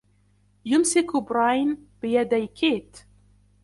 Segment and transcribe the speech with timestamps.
[0.65, 2.97] يمسك براين بِيَدَيْ كيت.